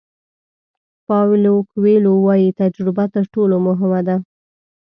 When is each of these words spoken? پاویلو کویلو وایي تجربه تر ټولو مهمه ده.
پاویلو 1.07 1.55
کویلو 1.71 2.13
وایي 2.25 2.49
تجربه 2.61 3.05
تر 3.13 3.23
ټولو 3.33 3.55
مهمه 3.67 4.01
ده. 4.07 4.15